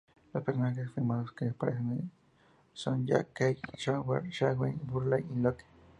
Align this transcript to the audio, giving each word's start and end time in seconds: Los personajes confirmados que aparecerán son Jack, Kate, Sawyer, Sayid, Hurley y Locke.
Los 0.33 0.43
personajes 0.43 0.87
confirmados 0.87 1.31
que 1.33 1.49
aparecerán 1.49 2.09
son 2.73 3.05
Jack, 3.05 3.27
Kate, 3.33 3.61
Sawyer, 3.77 4.33
Sayid, 4.33 4.73
Hurley 4.91 5.23
y 5.31 5.39
Locke. 5.41 5.63